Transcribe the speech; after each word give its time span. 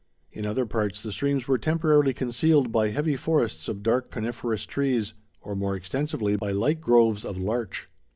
In 0.31 0.47
other 0.47 0.65
parts, 0.65 1.03
the 1.03 1.11
streams 1.11 1.47
were 1.47 1.59
temporarily 1.59 2.11
concealed 2.11 2.71
by 2.71 2.89
heavy 2.89 3.15
forests 3.15 3.67
of 3.67 3.83
dark 3.83 4.09
coniferous 4.09 4.65
trees, 4.65 5.13
or 5.41 5.55
more 5.55 5.75
extensively, 5.75 6.35
by 6.37 6.51
light 6.53 6.81
groves 6.81 7.23
of 7.23 7.37
larch. 7.37 7.87